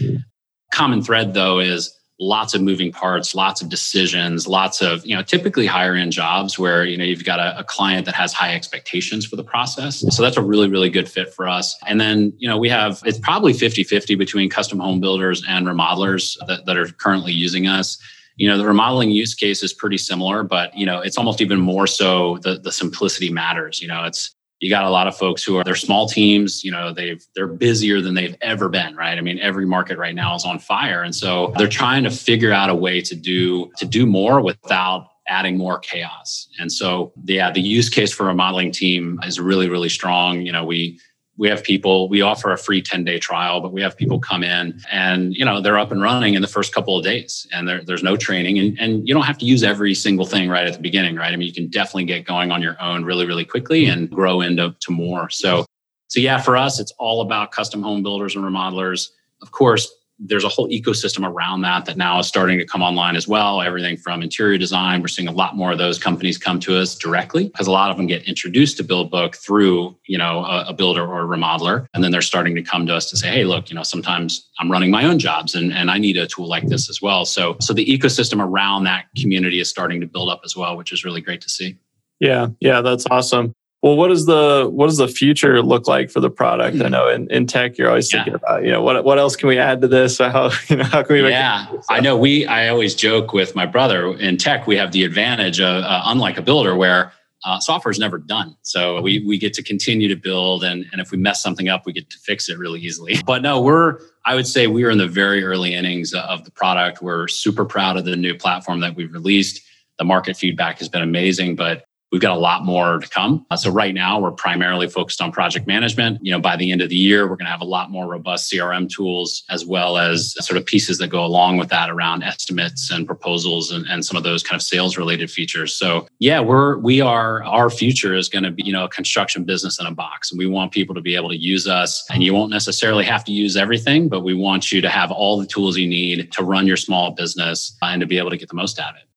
Common 0.71 1.01
thread, 1.01 1.33
though, 1.33 1.59
is 1.59 1.97
lots 2.19 2.53
of 2.53 2.61
moving 2.61 2.91
parts, 2.91 3.35
lots 3.35 3.61
of 3.61 3.69
decisions, 3.69 4.47
lots 4.47 4.81
of, 4.81 5.05
you 5.05 5.13
know, 5.15 5.21
typically 5.21 5.65
higher 5.65 5.95
end 5.95 6.11
jobs 6.11 6.57
where, 6.57 6.85
you 6.85 6.97
know, 6.97 7.03
you've 7.03 7.25
got 7.25 7.39
a, 7.39 7.59
a, 7.59 7.63
client 7.63 8.05
that 8.05 8.15
has 8.15 8.31
high 8.31 8.55
expectations 8.55 9.25
for 9.25 9.35
the 9.35 9.43
process. 9.43 9.99
So 10.15 10.23
that's 10.23 10.37
a 10.37 10.41
really, 10.41 10.69
really 10.69 10.89
good 10.89 11.09
fit 11.09 11.33
for 11.33 11.47
us. 11.47 11.75
And 11.85 11.99
then, 11.99 12.31
you 12.37 12.47
know, 12.47 12.57
we 12.57 12.69
have, 12.69 13.01
it's 13.05 13.19
probably 13.19 13.51
50 13.51 13.83
50 13.83 14.15
between 14.15 14.49
custom 14.49 14.79
home 14.79 15.01
builders 15.01 15.43
and 15.47 15.67
remodelers 15.67 16.37
that, 16.47 16.65
that 16.65 16.77
are 16.77 16.87
currently 16.87 17.33
using 17.33 17.67
us 17.67 17.97
you 18.37 18.49
know 18.49 18.57
the 18.57 18.65
remodeling 18.65 19.11
use 19.11 19.33
case 19.33 19.63
is 19.63 19.71
pretty 19.71 19.97
similar 19.97 20.43
but 20.43 20.75
you 20.77 20.85
know 20.85 20.99
it's 20.99 21.17
almost 21.17 21.41
even 21.41 21.57
more 21.57 21.87
so 21.87 22.37
the 22.39 22.57
the 22.59 22.71
simplicity 22.71 23.29
matters 23.29 23.81
you 23.81 23.87
know 23.87 24.03
it's 24.03 24.35
you 24.59 24.69
got 24.69 24.85
a 24.85 24.89
lot 24.89 25.07
of 25.07 25.15
folks 25.17 25.43
who 25.43 25.57
are 25.57 25.63
they're 25.63 25.75
small 25.75 26.07
teams 26.07 26.63
you 26.63 26.71
know 26.71 26.93
they've 26.93 27.25
they're 27.35 27.47
busier 27.47 28.01
than 28.01 28.13
they've 28.13 28.35
ever 28.41 28.69
been 28.69 28.95
right? 28.95 29.17
I 29.17 29.21
mean 29.21 29.39
every 29.39 29.65
market 29.65 29.97
right 29.97 30.15
now 30.15 30.35
is 30.35 30.45
on 30.45 30.59
fire. 30.59 31.03
And 31.03 31.13
so 31.13 31.53
they're 31.57 31.67
trying 31.67 32.03
to 32.03 32.09
figure 32.09 32.51
out 32.51 32.69
a 32.69 32.75
way 32.75 33.01
to 33.01 33.15
do 33.15 33.71
to 33.77 33.85
do 33.85 34.05
more 34.05 34.41
without 34.41 35.07
adding 35.27 35.57
more 35.57 35.79
chaos. 35.79 36.47
And 36.59 36.71
so 36.71 37.11
yeah 37.25 37.51
the 37.51 37.61
use 37.61 37.89
case 37.89 38.13
for 38.13 38.29
a 38.29 38.35
modeling 38.35 38.71
team 38.71 39.19
is 39.23 39.39
really 39.39 39.69
really 39.69 39.89
strong. 39.89 40.41
You 40.41 40.51
know 40.51 40.65
we 40.65 40.99
we 41.37 41.49
have 41.49 41.63
people 41.63 42.07
we 42.07 42.21
offer 42.21 42.51
a 42.51 42.57
free 42.57 42.81
10 42.81 43.03
day 43.03 43.19
trial 43.19 43.61
but 43.61 43.71
we 43.71 43.81
have 43.81 43.97
people 43.97 44.19
come 44.19 44.43
in 44.43 44.79
and 44.91 45.35
you 45.35 45.43
know 45.43 45.61
they're 45.61 45.77
up 45.77 45.91
and 45.91 46.01
running 46.01 46.33
in 46.33 46.41
the 46.41 46.47
first 46.47 46.73
couple 46.73 46.97
of 46.97 47.03
days 47.03 47.47
and 47.53 47.67
there, 47.67 47.83
there's 47.83 48.03
no 48.03 48.15
training 48.15 48.57
and, 48.59 48.79
and 48.79 49.07
you 49.07 49.13
don't 49.13 49.23
have 49.25 49.37
to 49.37 49.45
use 49.45 49.63
every 49.63 49.93
single 49.93 50.25
thing 50.25 50.49
right 50.49 50.67
at 50.67 50.73
the 50.73 50.79
beginning 50.79 51.15
right? 51.15 51.33
I 51.33 51.35
mean 51.35 51.47
you 51.47 51.53
can 51.53 51.67
definitely 51.67 52.05
get 52.05 52.25
going 52.25 52.51
on 52.51 52.61
your 52.61 52.81
own 52.81 53.03
really 53.03 53.25
really 53.25 53.45
quickly 53.45 53.85
and 53.85 54.09
grow 54.09 54.41
into 54.41 54.75
to 54.79 54.91
more. 54.91 55.29
So 55.29 55.65
so 56.07 56.19
yeah 56.19 56.39
for 56.39 56.55
us 56.55 56.79
it's 56.79 56.93
all 56.97 57.21
about 57.21 57.51
custom 57.51 57.81
home 57.81 58.03
builders 58.03 58.35
and 58.35 58.43
remodelers. 58.43 59.09
Of 59.41 59.51
course 59.51 59.91
there's 60.17 60.43
a 60.43 60.49
whole 60.49 60.69
ecosystem 60.69 61.27
around 61.27 61.61
that 61.61 61.85
that 61.85 61.97
now 61.97 62.19
is 62.19 62.27
starting 62.27 62.57
to 62.57 62.65
come 62.65 62.81
online 62.81 63.15
as 63.15 63.27
well. 63.27 63.61
Everything 63.61 63.97
from 63.97 64.21
interior 64.21 64.57
design, 64.57 65.01
we're 65.01 65.07
seeing 65.07 65.27
a 65.27 65.31
lot 65.31 65.55
more 65.55 65.73
of 65.73 65.77
those 65.77 65.99
companies 65.99 66.37
come 66.37 66.59
to 66.61 66.77
us 66.77 66.95
directly 66.95 67.45
because 67.49 67.67
a 67.67 67.71
lot 67.71 67.91
of 67.91 67.97
them 67.97 68.07
get 68.07 68.23
introduced 68.23 68.77
to 68.77 68.83
BuildBook 68.83 69.35
through, 69.35 69.95
you 70.07 70.17
know, 70.17 70.45
a, 70.45 70.67
a, 70.69 70.73
builder 70.73 71.05
or 71.05 71.23
a 71.23 71.37
remodeler, 71.37 71.87
and 71.93 72.03
then 72.03 72.11
they're 72.11 72.21
starting 72.21 72.55
to 72.55 72.61
come 72.61 72.85
to 72.85 72.95
us 72.95 73.09
to 73.09 73.17
say, 73.17 73.29
hey, 73.29 73.43
look, 73.43 73.69
you 73.69 73.75
know, 73.75 73.83
sometimes 73.83 74.49
I'm 74.59 74.71
running 74.71 74.89
my 74.89 75.05
own 75.05 75.19
jobs 75.19 75.53
and, 75.53 75.73
and 75.73 75.91
I 75.91 75.97
need 75.97 76.17
a 76.17 76.27
tool 76.27 76.47
like 76.47 76.67
this 76.67 76.89
as 76.89 77.01
well. 77.01 77.25
So 77.25 77.57
so 77.59 77.73
the 77.73 77.85
ecosystem 77.85 78.43
around 78.43 78.85
that 78.85 79.05
community 79.19 79.59
is 79.59 79.69
starting 79.69 79.99
to 80.01 80.07
build 80.07 80.29
up 80.29 80.41
as 80.45 80.55
well, 80.55 80.77
which 80.77 80.93
is 80.93 81.03
really 81.03 81.21
great 81.21 81.41
to 81.41 81.49
see. 81.49 81.77
Yeah, 82.19 82.47
yeah, 82.61 82.81
that's 82.81 83.05
awesome. 83.11 83.53
Well, 83.85 83.97
what 83.97 84.07
does 84.07 84.25
the 84.25 84.67
what 84.73 84.87
does 84.87 84.97
the 84.97 85.07
future 85.07 85.61
look 85.61 85.87
like 85.87 86.09
for 86.09 86.19
the 86.19 86.31
product? 86.31 86.81
I 86.81 86.85
hmm. 86.85 86.91
know 86.91 87.07
in, 87.07 87.29
in 87.29 87.45
tech 87.45 87.77
you're 87.77 87.87
always 87.87 88.09
thinking 88.09 88.33
yeah. 88.33 88.37
about, 88.37 88.63
you 88.63 88.71
know, 88.71 88.81
what 88.81 89.05
what 89.05 89.19
else 89.19 89.35
can 89.35 89.47
we 89.47 89.59
add 89.59 89.81
to 89.81 89.87
this? 89.87 90.17
How 90.19 90.49
you 90.69 90.77
know 90.77 90.85
how 90.85 91.03
can 91.03 91.13
we 91.13 91.21
make 91.21 91.33
Yeah. 91.33 91.67
I 91.87 91.99
know 91.99 92.17
we 92.17 92.47
I 92.47 92.69
always 92.69 92.95
joke 92.95 93.31
with 93.31 93.55
my 93.55 93.67
brother 93.67 94.17
in 94.17 94.37
tech 94.37 94.65
we 94.65 94.75
have 94.77 94.91
the 94.91 95.03
advantage 95.03 95.61
of 95.61 95.83
uh, 95.83 96.01
unlike 96.05 96.39
a 96.39 96.41
builder 96.41 96.75
where 96.75 97.13
uh, 97.43 97.59
software 97.59 97.91
is 97.91 97.99
never 97.99 98.17
done. 98.17 98.57
So 98.63 99.01
we 99.01 99.23
we 99.23 99.37
get 99.37 99.53
to 99.53 99.61
continue 99.61 100.07
to 100.07 100.15
build 100.15 100.63
and 100.63 100.87
and 100.91 100.99
if 100.99 101.11
we 101.11 101.19
mess 101.19 101.43
something 101.43 101.69
up 101.69 101.85
we 101.85 101.93
get 101.93 102.09
to 102.09 102.17
fix 102.17 102.49
it 102.49 102.57
really 102.57 102.79
easily. 102.79 103.17
But 103.27 103.43
no, 103.43 103.61
we're 103.61 103.99
I 104.25 104.33
would 104.33 104.47
say 104.47 104.65
we 104.65 104.83
are 104.85 104.89
in 104.89 104.97
the 104.97 105.07
very 105.07 105.43
early 105.43 105.75
innings 105.75 106.11
of 106.11 106.43
the 106.43 106.49
product. 106.49 107.03
We're 107.03 107.27
super 107.27 107.65
proud 107.65 107.97
of 107.97 108.05
the 108.05 108.15
new 108.15 108.33
platform 108.33 108.79
that 108.79 108.95
we've 108.95 109.13
released. 109.13 109.61
The 109.99 110.05
market 110.05 110.37
feedback 110.37 110.79
has 110.79 110.89
been 110.89 111.03
amazing, 111.03 111.55
but 111.55 111.85
We've 112.11 112.21
got 112.21 112.37
a 112.37 112.39
lot 112.39 112.63
more 112.63 112.99
to 112.99 113.09
come. 113.09 113.45
Uh, 113.49 113.57
so 113.57 113.71
right 113.71 113.93
now 113.93 114.19
we're 114.19 114.31
primarily 114.31 114.87
focused 114.87 115.21
on 115.21 115.31
project 115.31 115.67
management. 115.67 116.19
You 116.21 116.31
know, 116.31 116.39
by 116.39 116.55
the 116.55 116.71
end 116.71 116.81
of 116.81 116.89
the 116.89 116.95
year, 116.95 117.23
we're 117.23 117.35
going 117.35 117.45
to 117.45 117.51
have 117.51 117.61
a 117.61 117.65
lot 117.65 117.91
more 117.91 118.07
robust 118.07 118.51
CRM 118.51 118.89
tools 118.89 119.43
as 119.49 119.65
well 119.65 119.97
as 119.97 120.33
sort 120.45 120.57
of 120.57 120.65
pieces 120.65 120.97
that 120.99 121.07
go 121.07 121.25
along 121.25 121.57
with 121.57 121.69
that 121.69 121.89
around 121.89 122.23
estimates 122.23 122.91
and 122.91 123.07
proposals 123.07 123.71
and, 123.71 123.85
and 123.87 124.05
some 124.05 124.15
of 124.15 124.23
those 124.23 124.43
kind 124.43 124.57
of 124.57 124.61
sales 124.61 124.97
related 124.97 125.29
features. 125.31 125.75
So 125.75 126.07
yeah, 126.19 126.39
we're 126.39 126.77
we 126.77 127.01
are 127.01 127.43
our 127.43 127.69
future 127.69 128.13
is 128.13 128.29
going 128.29 128.43
to 128.43 128.51
be, 128.51 128.63
you 128.63 128.71
know, 128.71 128.85
a 128.85 128.89
construction 128.89 129.43
business 129.43 129.79
in 129.79 129.85
a 129.85 129.91
box. 129.91 130.31
And 130.31 130.37
we 130.37 130.45
want 130.45 130.71
people 130.71 130.95
to 130.95 131.01
be 131.01 131.15
able 131.15 131.29
to 131.29 131.37
use 131.37 131.67
us. 131.67 132.05
And 132.11 132.23
you 132.23 132.33
won't 132.33 132.51
necessarily 132.51 133.03
have 133.03 133.23
to 133.25 133.31
use 133.31 133.57
everything, 133.57 134.09
but 134.09 134.21
we 134.21 134.33
want 134.33 134.71
you 134.71 134.79
to 134.81 134.89
have 134.89 135.11
all 135.11 135.37
the 135.37 135.47
tools 135.47 135.75
you 135.77 135.87
need 135.87 136.31
to 136.33 136.43
run 136.43 136.67
your 136.67 136.77
small 136.77 137.11
business 137.11 137.75
and 137.81 137.99
to 137.99 138.07
be 138.07 138.17
able 138.17 138.29
to 138.29 138.37
get 138.37 138.49
the 138.49 138.55
most 138.55 138.79
out 138.79 138.91
of 138.91 138.97
it. 138.97 139.07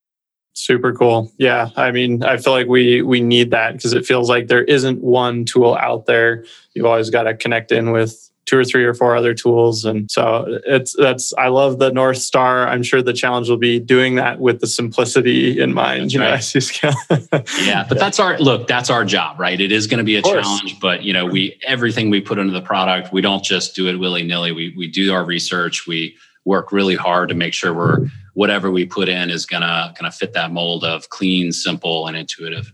Super 0.58 0.92
cool. 0.92 1.30
Yeah. 1.38 1.70
I 1.76 1.92
mean, 1.92 2.24
I 2.24 2.36
feel 2.36 2.52
like 2.52 2.66
we 2.66 3.00
we 3.00 3.20
need 3.20 3.52
that 3.52 3.74
because 3.74 3.92
it 3.92 4.04
feels 4.04 4.28
like 4.28 4.48
there 4.48 4.64
isn't 4.64 5.00
one 5.00 5.44
tool 5.44 5.76
out 5.76 6.06
there. 6.06 6.44
You've 6.74 6.86
always 6.86 7.10
got 7.10 7.22
to 7.24 7.34
connect 7.34 7.70
in 7.70 7.92
with 7.92 8.28
two 8.44 8.58
or 8.58 8.64
three 8.64 8.84
or 8.84 8.94
four 8.94 9.14
other 9.14 9.34
tools. 9.34 9.84
And 9.84 10.10
so 10.10 10.58
it's 10.66 10.96
that's 10.98 11.32
I 11.34 11.48
love 11.48 11.78
the 11.78 11.92
North 11.92 12.18
Star. 12.18 12.66
I'm 12.66 12.82
sure 12.82 13.02
the 13.02 13.12
challenge 13.12 13.48
will 13.48 13.58
be 13.58 13.78
doing 13.78 14.16
that 14.16 14.40
with 14.40 14.60
the 14.60 14.66
simplicity 14.66 15.60
in 15.60 15.74
mind. 15.74 16.10
That's 16.10 16.14
you 16.14 16.20
know, 16.20 16.30
right. 16.30 17.42
you 17.52 17.66
yeah, 17.66 17.84
but 17.88 17.98
that's 17.98 18.18
our 18.18 18.38
look, 18.38 18.66
that's 18.66 18.90
our 18.90 19.04
job, 19.04 19.38
right? 19.38 19.60
It 19.60 19.70
is 19.70 19.86
going 19.86 19.98
to 19.98 20.04
be 20.04 20.16
a 20.16 20.22
challenge, 20.22 20.80
but 20.80 21.04
you 21.04 21.12
know, 21.12 21.26
we 21.26 21.60
everything 21.66 22.10
we 22.10 22.20
put 22.20 22.38
into 22.38 22.52
the 22.52 22.62
product, 22.62 23.12
we 23.12 23.20
don't 23.20 23.44
just 23.44 23.76
do 23.76 23.86
it 23.86 23.96
willy-nilly. 23.96 24.52
We 24.52 24.74
we 24.76 24.88
do 24.88 25.12
our 25.12 25.24
research, 25.24 25.86
we 25.86 26.16
work 26.48 26.72
really 26.72 26.96
hard 26.96 27.28
to 27.28 27.34
make 27.34 27.54
sure 27.54 27.72
we're 27.72 28.08
whatever 28.34 28.70
we 28.70 28.86
put 28.86 29.08
in 29.08 29.30
is 29.30 29.46
gonna 29.46 29.94
gonna 29.96 30.10
fit 30.10 30.32
that 30.32 30.50
mold 30.50 30.82
of 30.82 31.08
clean, 31.10 31.52
simple, 31.52 32.06
and 32.08 32.16
intuitive. 32.16 32.72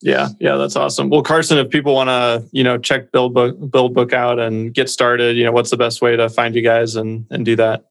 Yeah, 0.00 0.28
yeah, 0.38 0.56
that's 0.56 0.76
awesome. 0.76 1.10
Well, 1.10 1.22
Carson, 1.22 1.58
if 1.58 1.68
people 1.70 1.94
want 1.94 2.08
to, 2.08 2.48
you 2.52 2.62
know, 2.62 2.78
check 2.78 3.10
BuildBook 3.12 3.70
Build 3.70 3.94
Book 3.94 4.12
out 4.12 4.38
and 4.38 4.72
get 4.72 4.88
started, 4.88 5.36
you 5.36 5.44
know, 5.44 5.52
what's 5.52 5.70
the 5.70 5.76
best 5.76 6.00
way 6.00 6.16
to 6.16 6.28
find 6.28 6.54
you 6.54 6.62
guys 6.62 6.96
and 6.96 7.26
and 7.30 7.44
do 7.44 7.56
that? 7.56 7.86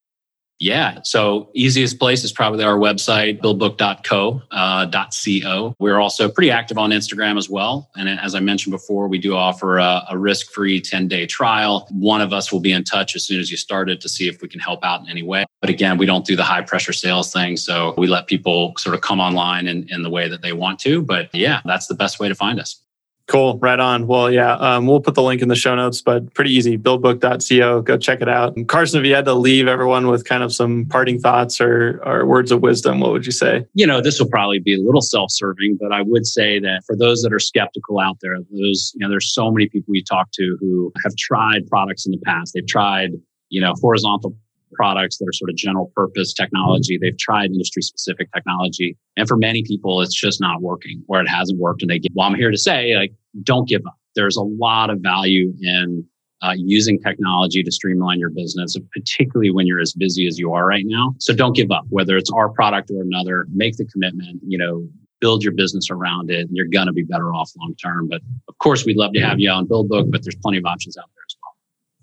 Yeah. 0.60 1.00
So 1.04 1.50
easiest 1.54 2.00
place 2.00 2.24
is 2.24 2.32
probably 2.32 2.64
our 2.64 2.78
website, 2.78 3.42
buildbook.co, 3.42 4.42
uh, 4.52 5.08
.co. 5.44 5.76
We're 5.80 6.00
also 6.00 6.30
pretty 6.30 6.50
active 6.50 6.78
on 6.78 6.92
Instagram 6.92 7.38
as 7.38 7.50
well. 7.50 7.90
And 7.96 8.08
as 8.08 8.36
I 8.36 8.40
mentioned 8.40 8.72
before, 8.72 9.08
we 9.10 9.18
do 9.18 9.36
offer 9.36 9.80
a, 9.80 10.06
a 10.12 10.18
risk-free 10.18 10.82
10-day 10.82 11.26
trial. 11.28 11.88
One 11.92 12.22
of 12.22 12.32
us 12.32 12.54
will 12.54 12.62
be 12.62 12.72
in 12.72 12.86
touch 12.86 13.16
as 13.16 13.26
soon 13.26 13.40
as 13.40 13.52
you 13.52 13.58
start 13.58 13.90
it 13.90 14.00
to 14.02 14.10
see 14.10 14.30
if 14.30 14.42
we 14.42 14.48
can 14.48 14.62
help 14.62 14.84
out 14.86 15.02
in 15.02 15.10
any 15.10 15.24
way. 15.24 15.46
But 15.60 15.70
again, 15.70 15.98
we 15.98 16.06
don't 16.06 16.26
do 16.26 16.38
the 16.38 16.44
high 16.44 16.62
pressure 16.62 16.94
sales 16.94 17.34
thing. 17.34 17.58
So 17.58 17.94
we 17.98 18.08
let 18.08 18.28
people 18.28 18.74
sort 18.78 18.96
of 18.96 19.02
come 19.02 19.20
online 19.20 19.68
in, 19.68 19.88
in 19.90 20.04
the 20.04 20.10
way 20.10 20.30
that 20.30 20.42
they 20.42 20.54
want 20.54 20.80
to. 20.80 21.02
But 21.02 21.30
yeah, 21.34 21.62
that's 21.66 21.88
the 21.88 21.96
best 21.96 22.20
way 22.20 22.30
to 22.30 22.36
find 22.36 22.60
us. 22.60 22.85
Cool. 23.28 23.58
Right 23.58 23.80
on. 23.80 24.06
Well, 24.06 24.32
yeah, 24.32 24.54
um, 24.54 24.86
we'll 24.86 25.00
put 25.00 25.16
the 25.16 25.24
link 25.24 25.42
in 25.42 25.48
the 25.48 25.56
show 25.56 25.74
notes, 25.74 26.00
but 26.00 26.32
pretty 26.36 26.52
easy. 26.52 26.78
Buildbook.co. 26.78 27.82
Go 27.82 27.98
check 27.98 28.22
it 28.22 28.30
out. 28.30 28.56
And 28.56 28.68
Carson, 28.68 29.00
if 29.00 29.06
you 29.06 29.16
had 29.16 29.26
to 29.26 29.34
leave 29.34 29.68
everyone 29.68 30.08
with 30.08 30.26
kind 30.26 30.44
of 30.44 30.54
some 30.54 30.86
parting 30.86 31.20
thoughts 31.20 31.60
or, 31.60 32.02
or 32.06 32.26
words 32.28 32.52
of 32.52 32.62
wisdom, 32.62 33.00
what 33.00 33.12
would 33.12 33.26
you 33.26 33.32
say? 33.32 33.66
You 33.74 33.88
know, 33.88 34.00
this 34.00 34.20
will 34.20 34.30
probably 34.30 34.60
be 34.60 34.76
a 34.76 34.80
little 34.80 35.02
self 35.02 35.32
serving, 35.32 35.80
but 35.82 35.92
I 35.92 36.04
would 36.04 36.28
say 36.28 36.60
that 36.60 36.84
for 36.86 36.96
those 36.96 37.24
that 37.24 37.34
are 37.34 37.40
skeptical 37.40 38.00
out 38.00 38.18
there, 38.22 38.38
those, 38.52 38.92
you 38.94 39.00
know, 39.00 39.10
there's 39.10 39.34
so 39.34 39.50
many 39.50 39.70
people 39.70 39.88
we 39.90 40.04
talk 40.04 40.30
to 40.34 40.58
who 40.60 40.94
have 41.04 41.16
tried 41.16 41.66
products 41.68 42.06
in 42.06 42.12
the 42.12 42.20
past. 42.20 42.54
They've 42.54 42.68
tried, 42.68 43.12
you 43.50 43.60
know, 43.60 43.74
horizontal 43.82 44.36
products 44.76 45.18
that 45.18 45.26
are 45.28 45.34
sort 45.34 45.50
of 45.50 45.56
general 45.56 45.92
purpose 45.96 46.34
technology. 46.34 46.98
They've 46.98 47.18
tried 47.18 47.52
industry 47.52 47.82
specific 47.82 48.30
technology. 48.34 48.98
And 49.18 49.28
for 49.28 49.38
many 49.38 49.64
people, 49.64 50.02
it's 50.02 50.14
just 50.14 50.42
not 50.42 50.62
working 50.62 51.04
or 51.08 51.22
it 51.22 51.28
hasn't 51.28 51.60
worked. 51.60 51.82
And 51.82 51.90
they 51.90 52.00
get, 52.00 52.12
well, 52.14 52.28
I'm 52.28 52.36
here 52.36 52.52
to 52.52 52.58
say, 52.58 52.96
like, 52.96 53.14
don't 53.44 53.68
give 53.68 53.82
up. 53.86 53.98
There's 54.16 54.38
a 54.38 54.44
lot 54.44 54.90
of 54.90 55.00
value 55.00 55.54
in 55.62 56.06
uh, 56.42 56.54
using 56.56 57.00
technology 57.00 57.64
to 57.64 57.72
streamline 57.72 58.20
your 58.20 58.30
business, 58.30 58.78
particularly 58.94 59.52
when 59.52 59.66
you're 59.66 59.80
as 59.80 59.94
busy 59.94 60.28
as 60.28 60.38
you 60.38 60.54
are 60.54 60.68
right 60.68 60.84
now. 60.86 61.16
So 61.20 61.34
don't 61.34 61.56
give 61.56 61.72
up, 61.72 61.86
whether 61.90 62.18
it's 62.18 62.30
our 62.32 62.50
product 62.50 62.92
or 62.92 63.02
another, 63.02 63.48
make 63.54 63.78
the 63.78 63.86
commitment, 63.86 64.42
you 64.46 64.58
know, 64.58 64.88
build 65.22 65.44
your 65.44 65.54
business 65.54 65.90
around 65.90 66.30
it 66.30 66.42
and 66.42 66.50
you're 66.52 66.68
going 66.68 66.88
to 66.88 66.94
be 66.94 67.04
better 67.04 67.34
off 67.34 67.52
long 67.60 67.74
term. 67.82 68.08
But 68.08 68.22
of 68.48 68.58
course, 68.60 68.86
we'd 68.86 68.98
love 68.98 69.14
to 69.14 69.22
have 69.22 69.40
you 69.40 69.50
on 69.50 69.66
BuildBook, 69.68 70.12
but 70.12 70.24
there's 70.24 70.36
plenty 70.36 70.58
of 70.58 70.66
options 70.66 70.98
out 70.98 71.10
there 71.16 71.24
as 71.28 71.36
well. 71.42 71.45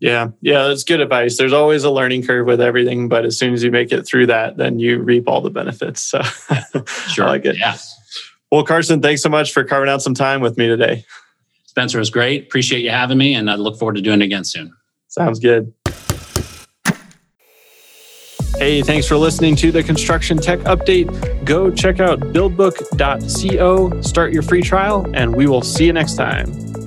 Yeah, 0.02 0.30
yeah, 0.40 0.66
that's 0.66 0.82
good 0.82 0.98
advice. 0.98 1.36
There's 1.36 1.52
always 1.52 1.84
a 1.84 1.90
learning 1.90 2.26
curve 2.26 2.44
with 2.44 2.60
everything, 2.60 3.08
but 3.08 3.24
as 3.24 3.38
soon 3.38 3.54
as 3.54 3.62
you 3.62 3.70
make 3.70 3.92
it 3.92 4.02
through 4.02 4.26
that, 4.26 4.56
then 4.56 4.80
you 4.80 4.98
reap 4.98 5.28
all 5.28 5.40
the 5.40 5.48
benefits. 5.48 6.00
So, 6.00 6.20
sure, 7.08 7.26
I 7.26 7.28
like 7.28 7.44
it. 7.44 7.56
Yeah. 7.56 7.76
Well, 8.50 8.64
Carson, 8.64 9.00
thanks 9.00 9.22
so 9.22 9.28
much 9.28 9.52
for 9.52 9.62
carving 9.62 9.88
out 9.88 10.02
some 10.02 10.14
time 10.14 10.40
with 10.40 10.58
me 10.58 10.66
today. 10.66 11.04
Spencer, 11.66 12.00
was 12.00 12.10
great. 12.10 12.46
Appreciate 12.46 12.80
you 12.80 12.90
having 12.90 13.16
me, 13.16 13.36
and 13.36 13.48
I 13.48 13.54
look 13.54 13.78
forward 13.78 13.94
to 13.94 14.02
doing 14.02 14.22
it 14.22 14.24
again 14.24 14.42
soon. 14.42 14.74
Sounds 15.06 15.38
good. 15.38 15.72
Hey, 18.56 18.82
thanks 18.82 19.06
for 19.06 19.16
listening 19.16 19.54
to 19.56 19.70
the 19.70 19.84
Construction 19.84 20.36
Tech 20.36 20.58
Update. 20.60 21.44
Go 21.44 21.70
check 21.70 22.00
out 22.00 22.18
buildbook.co, 22.18 24.00
start 24.00 24.32
your 24.32 24.42
free 24.42 24.62
trial, 24.62 25.08
and 25.14 25.36
we 25.36 25.46
will 25.46 25.62
see 25.62 25.86
you 25.86 25.92
next 25.92 26.16
time. 26.16 26.81